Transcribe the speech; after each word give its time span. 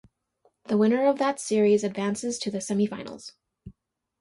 The 0.63 0.79
winner 0.79 1.05
of 1.05 1.19
that 1.19 1.39
series 1.39 1.83
advances 1.83 2.39
to 2.39 2.49
the 2.49 2.57
semifinals. 2.57 3.33